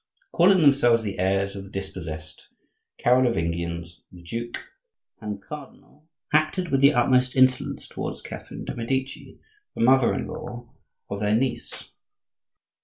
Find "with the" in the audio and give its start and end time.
6.69-6.95